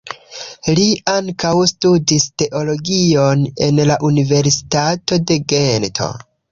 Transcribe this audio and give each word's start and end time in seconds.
Li 0.79 0.85
ankaŭ 1.11 1.51
studis 1.73 2.25
teologion 2.43 3.47
en 3.67 3.85
la 3.93 4.01
Universitato 4.13 5.23
de 5.33 5.43
Gento. 5.55 6.15